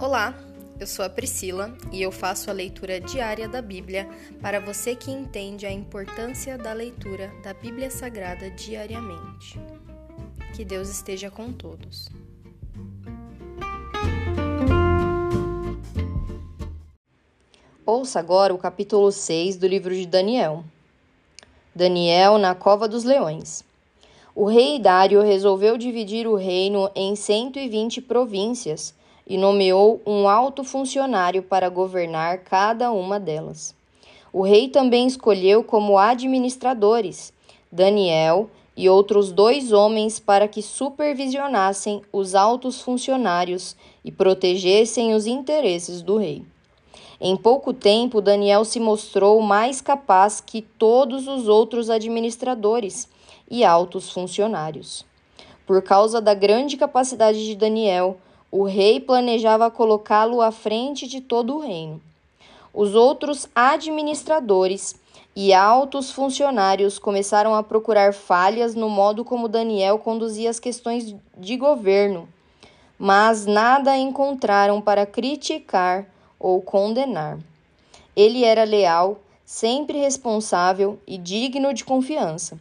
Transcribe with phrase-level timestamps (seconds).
[0.00, 0.34] Olá,
[0.80, 4.08] eu sou a Priscila e eu faço a leitura diária da Bíblia
[4.40, 9.60] para você que entende a importância da leitura da Bíblia Sagrada diariamente.
[10.56, 12.08] Que Deus esteja com todos.
[17.84, 20.64] Ouça agora o capítulo 6 do livro de Daniel.
[21.74, 23.62] Daniel na cova dos leões.
[24.34, 28.98] O rei Dário resolveu dividir o reino em 120 províncias
[29.30, 33.72] e nomeou um alto funcionário para governar cada uma delas.
[34.32, 37.32] O rei também escolheu como administradores
[37.70, 46.02] Daniel e outros dois homens para que supervisionassem os altos funcionários e protegessem os interesses
[46.02, 46.42] do rei.
[47.20, 53.08] Em pouco tempo, Daniel se mostrou mais capaz que todos os outros administradores
[53.48, 55.04] e altos funcionários.
[55.64, 58.18] Por causa da grande capacidade de Daniel,
[58.50, 62.00] o rei planejava colocá-lo à frente de todo o reino.
[62.74, 64.94] Os outros administradores
[65.34, 71.56] e altos funcionários começaram a procurar falhas no modo como Daniel conduzia as questões de
[71.56, 72.28] governo,
[72.98, 76.06] mas nada encontraram para criticar
[76.38, 77.38] ou condenar.
[78.16, 82.58] Ele era leal, sempre responsável e digno de confiança.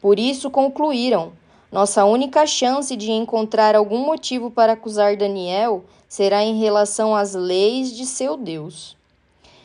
[0.00, 1.32] Por isso concluíram
[1.72, 7.96] nossa única chance de encontrar algum motivo para acusar Daniel será em relação às leis
[7.96, 8.94] de seu Deus.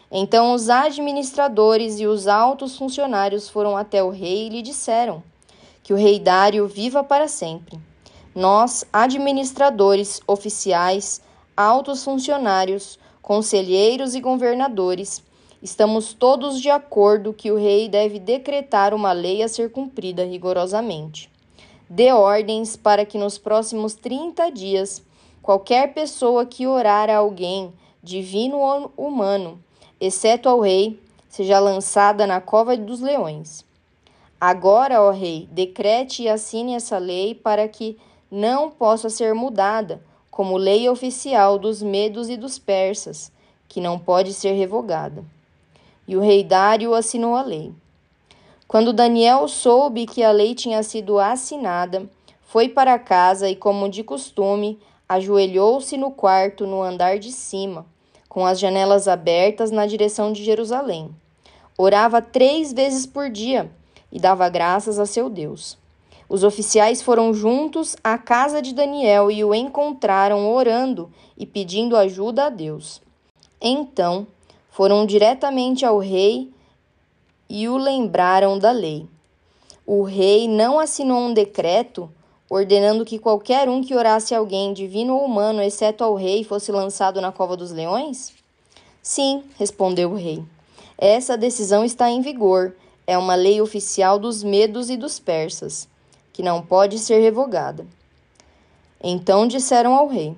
[0.09, 5.21] Então os administradores e os altos funcionários foram até o rei e lhe disseram:
[5.83, 7.77] Que o rei Dário viva para sempre.
[8.33, 11.19] Nós, administradores, oficiais,
[11.57, 15.21] altos funcionários, conselheiros e governadores,
[15.61, 21.29] estamos todos de acordo que o rei deve decretar uma lei a ser cumprida rigorosamente
[21.89, 25.01] dê ordens para que nos próximos 30 dias
[25.41, 27.71] qualquer pessoa que orar a alguém,
[28.03, 29.59] divino ou humano,
[29.99, 33.65] exceto ao rei, seja lançada na cova dos leões.
[34.39, 37.97] Agora, ó rei, decrete e assine essa lei para que
[38.29, 43.31] não possa ser mudada, como lei oficial dos medos e dos persas,
[43.67, 45.23] que não pode ser revogada.
[46.07, 47.73] E o rei Dário assinou a lei.
[48.67, 52.09] Quando Daniel soube que a lei tinha sido assinada,
[52.41, 57.85] foi para casa e, como de costume, ajoelhou-se no quarto no andar de cima,
[58.27, 61.09] com as janelas abertas na direção de Jerusalém.
[61.77, 63.71] Orava três vezes por dia
[64.11, 65.77] e dava graças a seu Deus.
[66.27, 72.47] Os oficiais foram juntos à casa de Daniel e o encontraram orando e pedindo ajuda
[72.47, 73.01] a Deus.
[73.61, 74.27] Então
[74.69, 76.51] foram diretamente ao rei
[77.49, 79.07] e o lembraram da lei.
[79.85, 82.11] O rei não assinou um decreto
[82.49, 86.71] ordenando que qualquer um que orasse a alguém, divino ou humano, exceto ao rei, fosse
[86.71, 88.33] lançado na cova dos leões?
[89.01, 90.43] Sim, respondeu o rei.
[90.97, 92.75] Essa decisão está em vigor.
[93.05, 95.87] É uma lei oficial dos medos e dos persas,
[96.33, 97.85] que não pode ser revogada.
[99.01, 100.35] Então disseram ao rei: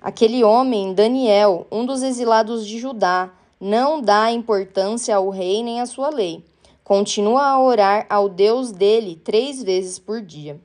[0.00, 3.30] Aquele homem, Daniel, um dos exilados de Judá,
[3.60, 6.44] não dá importância ao rei nem à sua lei.
[6.84, 10.60] Continua a orar ao Deus dele três vezes por dia.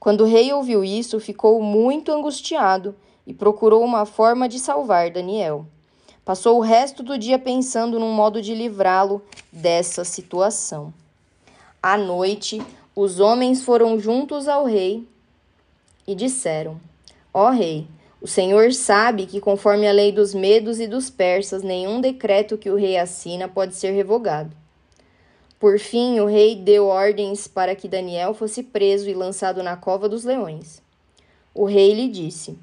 [0.00, 2.94] Quando o rei ouviu isso, ficou muito angustiado
[3.26, 5.66] e procurou uma forma de salvar Daniel.
[6.24, 10.92] Passou o resto do dia pensando num modo de livrá-lo dessa situação.
[11.82, 12.60] À noite,
[12.94, 15.06] os homens foram juntos ao rei
[16.06, 16.80] e disseram:
[17.32, 17.86] Ó rei,
[18.20, 22.68] o Senhor sabe que, conforme a lei dos medos e dos persas, nenhum decreto que
[22.68, 24.50] o rei assina pode ser revogado.
[25.58, 30.08] Por fim, o rei deu ordens para que Daniel fosse preso e lançado na cova
[30.08, 30.82] dos leões.
[31.54, 32.58] O rei lhe disse: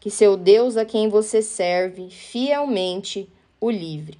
[0.00, 3.28] Que seu Deus a quem você serve fielmente
[3.60, 4.18] o livre.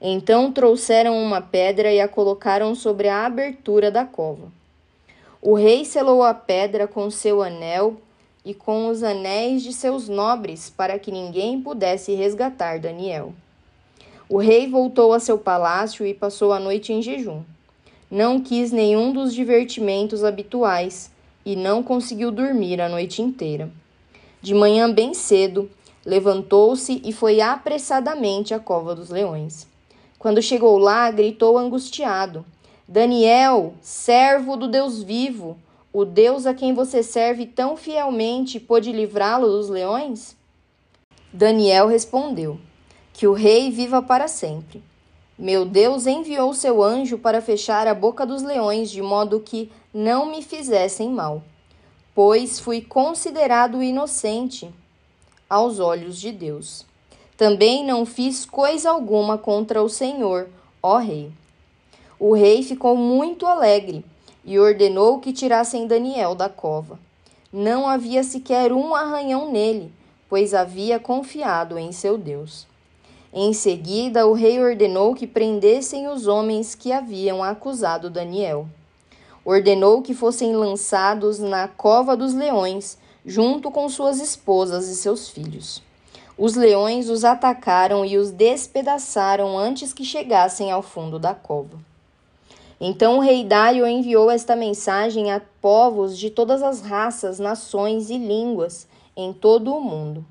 [0.00, 4.52] Então trouxeram uma pedra e a colocaram sobre a abertura da cova.
[5.40, 7.96] O rei selou a pedra com seu anel
[8.44, 13.32] e com os anéis de seus nobres, para que ninguém pudesse resgatar Daniel.
[14.28, 17.42] O rei voltou a seu palácio e passou a noite em jejum.
[18.10, 21.10] Não quis nenhum dos divertimentos habituais
[21.44, 23.70] e não conseguiu dormir a noite inteira.
[24.40, 25.70] De manhã bem cedo,
[26.04, 29.66] levantou-se e foi apressadamente à cova dos leões.
[30.18, 32.44] Quando chegou lá, gritou angustiado:
[32.86, 35.58] Daniel, servo do Deus vivo,
[35.94, 40.36] o Deus a quem você serve tão fielmente pôde livrá-lo dos leões?
[41.32, 42.58] Daniel respondeu:
[43.12, 44.82] Que o rei viva para sempre.
[45.38, 50.26] Meu Deus enviou seu anjo para fechar a boca dos leões, de modo que não
[50.26, 51.44] me fizessem mal,
[52.12, 54.68] pois fui considerado inocente
[55.48, 56.84] aos olhos de Deus.
[57.36, 60.48] Também não fiz coisa alguma contra o Senhor,
[60.82, 61.30] ó Rei.
[62.18, 64.04] O rei ficou muito alegre
[64.44, 66.98] e ordenou que tirassem Daniel da cova.
[67.52, 69.92] Não havia sequer um arranhão nele,
[70.28, 72.66] pois havia confiado em seu Deus.
[73.32, 78.68] Em seguida, o rei ordenou que prendessem os homens que haviam acusado Daniel.
[79.44, 85.82] Ordenou que fossem lançados na cova dos leões, junto com suas esposas e seus filhos.
[86.36, 91.78] Os leões os atacaram e os despedaçaram antes que chegassem ao fundo da cova.
[92.80, 98.18] Então o rei Dário enviou esta mensagem a povos de todas as raças, nações e
[98.18, 100.24] línguas em todo o mundo: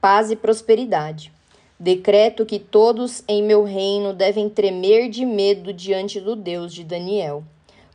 [0.00, 1.32] paz e prosperidade.
[1.80, 7.44] Decreto que todos em meu reino devem tremer de medo diante do Deus de Daniel,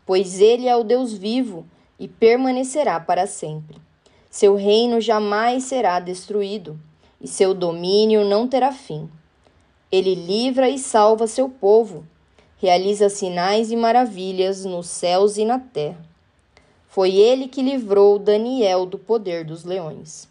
[0.06, 1.66] pois ele é o Deus vivo
[2.00, 3.78] e permanecerá para sempre.
[4.30, 6.80] Seu reino jamais será destruído
[7.22, 9.10] e seu domínio não terá fim.
[9.92, 12.06] Ele livra e salva seu povo,
[12.64, 16.00] realiza sinais e maravilhas nos céus e na terra.
[16.88, 20.30] Foi ele que livrou Daniel do poder dos leões.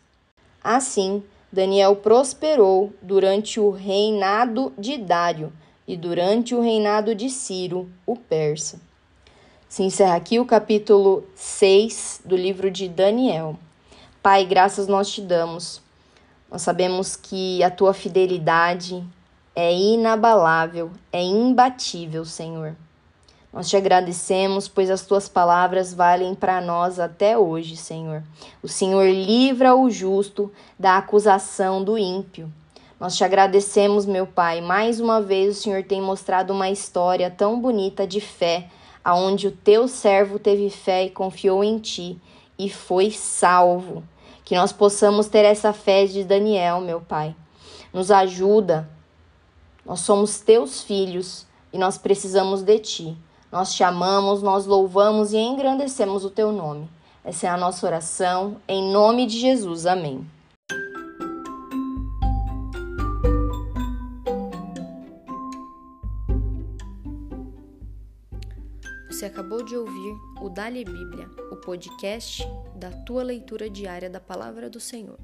[0.64, 5.52] Assim, Daniel prosperou durante o reinado de Dário
[5.86, 8.80] e durante o reinado de Ciro, o persa.
[9.68, 13.58] Se encerra aqui o capítulo 6 do livro de Daniel.
[14.22, 15.82] Pai, graças nós te damos.
[16.50, 19.04] Nós sabemos que a tua fidelidade
[19.54, 22.74] é inabalável, é imbatível, Senhor.
[23.52, 28.22] Nós te agradecemos, pois as tuas palavras valem para nós até hoje, Senhor.
[28.62, 32.50] O Senhor livra o justo da acusação do ímpio.
[32.98, 34.62] Nós te agradecemos, meu Pai.
[34.62, 38.68] Mais uma vez o Senhor tem mostrado uma história tão bonita de fé,
[39.04, 42.18] aonde o teu servo teve fé e confiou em ti
[42.58, 44.02] e foi salvo.
[44.44, 47.36] Que nós possamos ter essa fé de Daniel, meu Pai.
[47.92, 48.88] Nos ajuda.
[49.84, 53.16] Nós somos teus filhos e nós precisamos de ti.
[53.50, 56.88] Nós te amamos, nós louvamos e engrandecemos o teu nome.
[57.24, 59.86] Essa é a nossa oração, em nome de Jesus.
[59.86, 60.26] Amém.
[69.08, 72.42] Você acabou de ouvir o Dali Bíblia, o podcast
[72.74, 75.18] da tua leitura diária da palavra do Senhor.